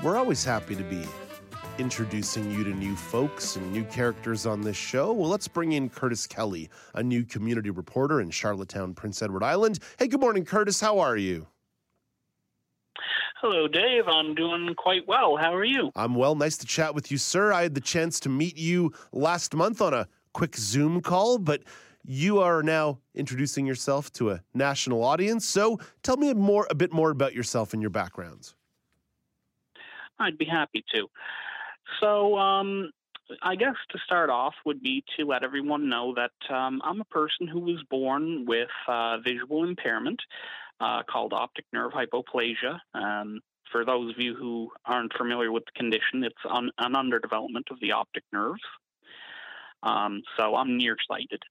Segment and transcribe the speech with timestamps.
[0.00, 1.02] We're always happy to be
[1.76, 5.12] introducing you to new folks and new characters on this show.
[5.12, 9.80] Well, let's bring in Curtis Kelly, a new community reporter in Charlottetown, Prince Edward Island.
[9.98, 10.80] Hey, good morning, Curtis.
[10.80, 11.48] How are you?
[13.40, 14.06] Hello, Dave.
[14.06, 15.36] I'm doing quite well.
[15.36, 15.90] How are you?
[15.96, 16.36] I'm well.
[16.36, 17.52] Nice to chat with you, sir.
[17.52, 21.62] I had the chance to meet you last month on a quick Zoom call, but
[22.04, 25.44] you are now introducing yourself to a national audience.
[25.44, 28.54] So tell me more, a bit more about yourself and your backgrounds.
[30.18, 31.08] I'd be happy to.
[32.00, 32.90] So, um,
[33.42, 37.04] I guess to start off would be to let everyone know that um, I'm a
[37.06, 40.20] person who was born with uh, visual impairment
[40.80, 42.78] uh, called optic nerve hypoplasia.
[42.94, 47.70] Um, for those of you who aren't familiar with the condition, it's un- an underdevelopment
[47.70, 48.62] of the optic nerves.
[49.82, 51.42] Um, so I'm nearsighted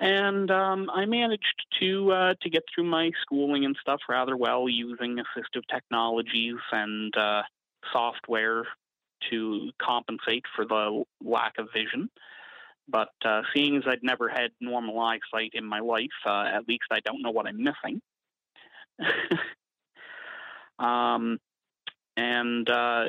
[0.00, 4.68] and um, I managed to uh, to get through my schooling and stuff rather well
[4.68, 7.42] using assistive technologies and uh,
[7.92, 8.64] software
[9.30, 12.08] to compensate for the lack of vision.
[12.88, 16.84] But uh, seeing as I'd never had normal eyesight in my life, uh, at least
[16.90, 18.00] I don't know what I'm missing.
[20.78, 21.38] um,
[22.16, 23.04] and uh,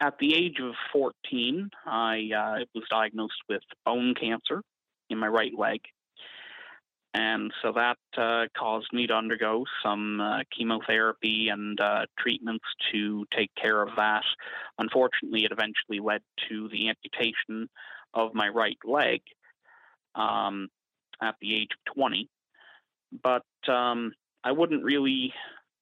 [0.00, 4.62] at the age of 14, I uh, was diagnosed with bone cancer
[5.08, 5.80] in my right leg
[7.12, 13.26] and so that uh, caused me to undergo some uh, chemotherapy and uh, treatments to
[13.36, 14.22] take care of that.
[14.78, 17.68] Unfortunately, it eventually led to the amputation
[18.14, 19.22] of my right leg
[20.14, 20.68] um,
[21.20, 22.28] at the age of 20.
[23.22, 24.12] But um,
[24.44, 25.34] I wouldn't really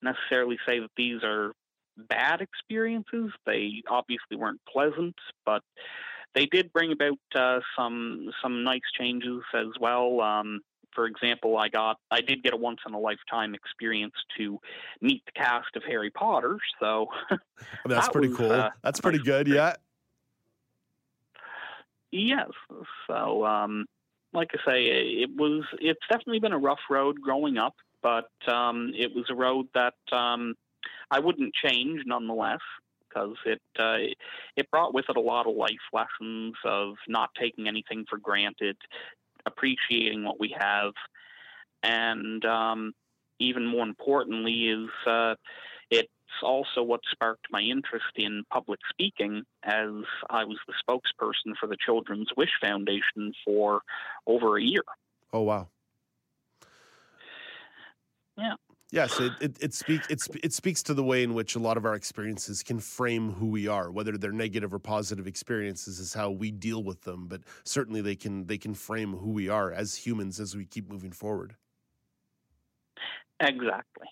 [0.02, 1.52] necessarily say that these are
[1.96, 3.32] bad experiences.
[3.44, 5.62] They obviously weren't pleasant, but
[6.34, 10.20] they did bring about uh, some some nice changes as well.
[10.20, 10.60] Um,
[10.94, 14.58] for example, I got I did get a once in a lifetime experience to
[15.00, 16.58] meet the cast of Harry Potter.
[16.80, 17.40] So I mean,
[17.86, 18.52] that's that pretty was, cool.
[18.52, 19.48] Uh, that's pretty good.
[19.48, 19.74] Yeah.
[22.10, 22.48] Yes.
[23.06, 23.86] So, um,
[24.32, 25.64] like I say, it was.
[25.80, 29.94] It's definitely been a rough road growing up, but um, it was a road that
[30.12, 30.54] um,
[31.10, 32.60] I wouldn't change, nonetheless
[33.08, 33.96] because it uh,
[34.56, 38.76] it brought with it a lot of life lessons of not taking anything for granted,
[39.48, 40.92] appreciating what we have,
[41.82, 42.92] and um,
[43.40, 45.34] even more importantly, is uh,
[45.90, 46.08] it's
[46.42, 49.90] also what sparked my interest in public speaking as
[50.30, 53.80] I was the spokesperson for the Children's Wish Foundation for
[54.26, 54.84] over a year.
[55.32, 55.68] Oh, wow.
[58.36, 58.54] Yeah.
[58.90, 61.76] Yes, it, it, it, speak, it, it speaks to the way in which a lot
[61.76, 66.14] of our experiences can frame who we are, whether they're negative or positive experiences is
[66.14, 67.26] how we deal with them.
[67.28, 70.90] But certainly they can they can frame who we are as humans as we keep
[70.90, 71.56] moving forward.
[73.40, 74.08] Exactly.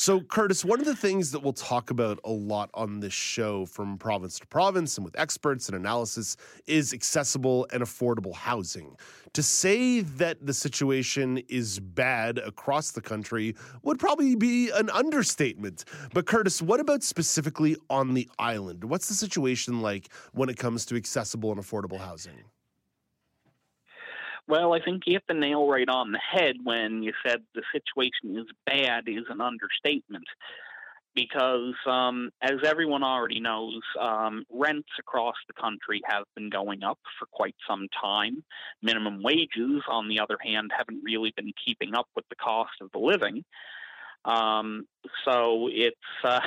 [0.00, 3.66] So, Curtis, one of the things that we'll talk about a lot on this show
[3.66, 6.36] from province to province and with experts and analysis
[6.68, 8.94] is accessible and affordable housing.
[9.32, 15.84] To say that the situation is bad across the country would probably be an understatement.
[16.14, 18.84] But, Curtis, what about specifically on the island?
[18.84, 22.44] What's the situation like when it comes to accessible and affordable housing?
[24.48, 27.62] Well, I think you hit the nail right on the head when you said the
[27.70, 30.24] situation is bad is an understatement.
[31.14, 36.98] Because, um, as everyone already knows, um, rents across the country have been going up
[37.18, 38.44] for quite some time.
[38.82, 42.90] Minimum wages, on the other hand, haven't really been keeping up with the cost of
[42.92, 43.44] the living.
[44.24, 44.86] Um,
[45.24, 46.40] so it's uh,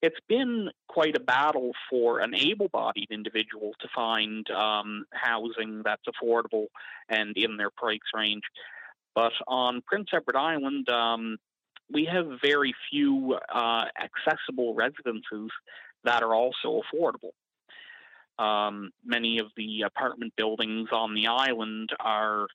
[0.00, 6.04] it's been quite a battle for an able bodied individual to find um, housing that's
[6.06, 6.66] affordable
[7.08, 8.44] and in their price range.
[9.14, 11.38] But on Prince Edward Island, um,
[11.90, 15.50] we have very few uh, accessible residences
[16.04, 17.32] that are also affordable.
[18.38, 22.46] Um, many of the apartment buildings on the island are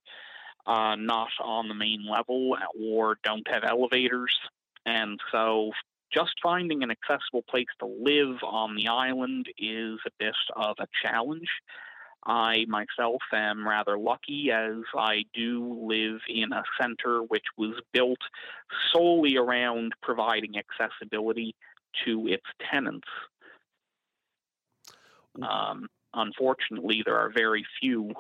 [0.66, 4.34] uh, not on the main level or don't have elevators.
[4.86, 5.72] And so
[6.14, 10.88] just finding an accessible place to live on the island is a bit of a
[11.02, 11.50] challenge.
[12.26, 18.20] I myself am rather lucky as I do live in a center which was built
[18.94, 21.56] solely around providing accessibility
[22.06, 23.08] to its tenants.
[25.42, 28.14] Um, unfortunately, there are very few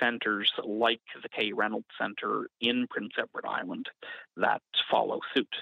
[0.00, 1.52] centers like the K.
[1.52, 3.86] Reynolds Center in Prince Edward Island
[4.36, 5.54] that follow suit.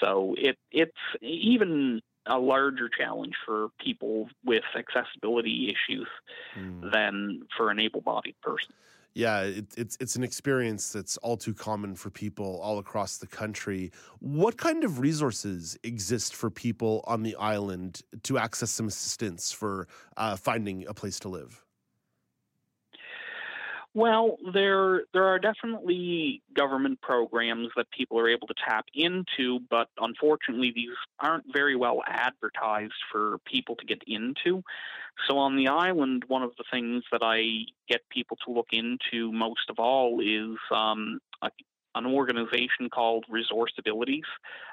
[0.00, 6.08] So it it's even a larger challenge for people with accessibility issues
[6.58, 6.90] mm.
[6.92, 8.72] than for an able-bodied person.
[9.14, 13.28] Yeah, it, it's it's an experience that's all too common for people all across the
[13.28, 13.92] country.
[14.18, 19.86] What kind of resources exist for people on the island to access some assistance for
[20.16, 21.63] uh, finding a place to live?
[23.96, 29.88] Well, there there are definitely government programs that people are able to tap into, but
[29.98, 34.64] unfortunately, these aren't very well advertised for people to get into.
[35.28, 39.30] So on the island, one of the things that I get people to look into
[39.30, 41.50] most of all is um, a,
[41.94, 44.24] an organization called Resource Abilities,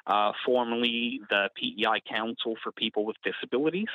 [0.07, 3.89] uh, formerly the PEI Council for People with Disabilities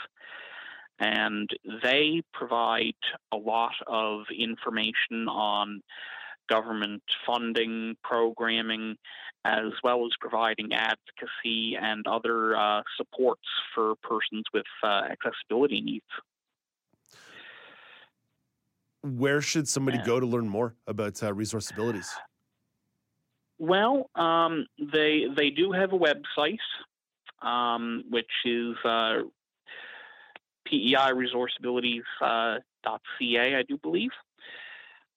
[0.99, 1.49] and
[1.83, 2.95] they provide
[3.33, 5.83] a lot of information on
[6.49, 8.97] government funding, programming,
[9.45, 16.05] as well as providing advocacy and other uh, supports for persons with uh, accessibility needs.
[19.03, 22.13] Where should somebody go to learn more about uh, resource abilities?
[23.59, 26.59] Well, um, they they do have a website,
[27.41, 29.23] um, which is uh,
[30.69, 32.59] PEI resourceabilities.ca, uh,
[33.59, 34.11] I do believe.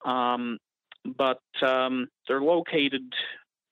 [0.06, 0.58] Um,
[1.06, 3.04] but um, they're located,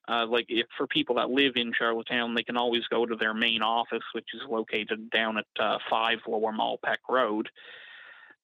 [0.08, 3.34] uh, like if, for people that live in Charlottetown, they can always go to their
[3.34, 7.50] main office, which is located down at uh, 5 Lower Malpeque Road.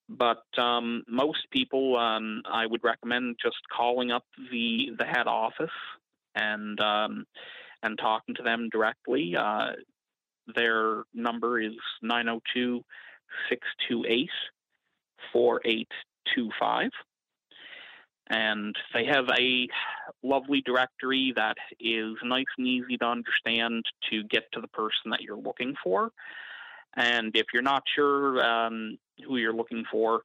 [0.08, 5.70] But um, most people, um, I would recommend just calling up the the head office
[6.34, 7.24] and um,
[7.82, 9.34] and talking to them directly.
[9.34, 9.72] Uh,
[10.54, 11.72] their number is
[12.02, 12.84] 902
[13.48, 14.30] 628
[15.32, 16.90] 4825.
[18.30, 19.68] And they have a
[20.22, 25.20] lovely directory that is nice and easy to understand to get to the person that
[25.20, 26.10] you're looking for.
[26.96, 28.96] And if you're not sure um,
[29.26, 30.22] who you're looking for,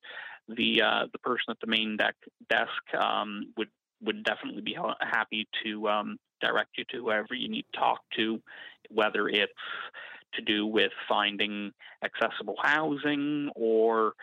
[0.48, 2.16] the uh, the person at the main deck,
[2.50, 3.70] desk um, would
[4.02, 8.42] would definitely be happy to um, direct you to whoever you need to talk to,
[8.90, 9.52] whether it's
[10.34, 11.72] to do with finding
[12.04, 14.14] accessible housing or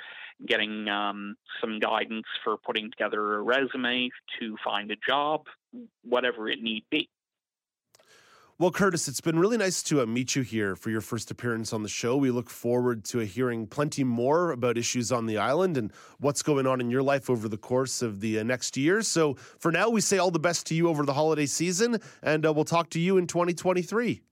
[0.47, 5.45] getting um, some guidance for putting together a resume to find a job,
[6.05, 7.09] whatever it need be.
[8.59, 11.75] Well, Curtis, it's been really nice to uh, meet you here for your first appearance
[11.75, 12.17] on the show.
[12.17, 16.67] We look forward to hearing plenty more about issues on the island and what's going
[16.67, 19.03] on in your life over the course of the uh, next year.
[19.03, 22.47] So, for now, we say all the best to you over the holiday season, and
[22.47, 24.23] uh, we'll talk to you in 2023.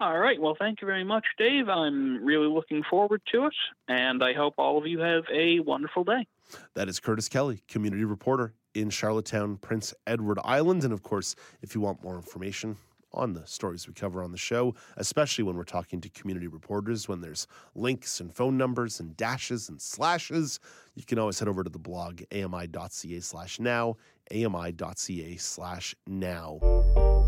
[0.00, 0.40] All right.
[0.40, 1.68] Well, thank you very much, Dave.
[1.68, 3.54] I'm really looking forward to it,
[3.88, 6.26] and I hope all of you have a wonderful day.
[6.74, 10.84] That is Curtis Kelly, community reporter in Charlottetown, Prince Edward Island.
[10.84, 12.76] And of course, if you want more information
[13.12, 17.08] on the stories we cover on the show, especially when we're talking to community reporters,
[17.08, 20.60] when there's links and phone numbers and dashes and slashes,
[20.94, 23.96] you can always head over to the blog ami.ca slash now,
[24.32, 27.27] ami.ca slash now.